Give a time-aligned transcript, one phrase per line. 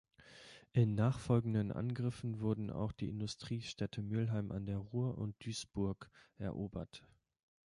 [0.73, 7.03] In nachfolgenden Angriffen wurden auch die Industriestädte Mülheim an der Ruhr und Duisburg erobert.